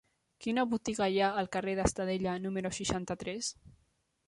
[0.45, 3.55] Quina botiga hi ha al carrer d'Estadella número seixanta-tres?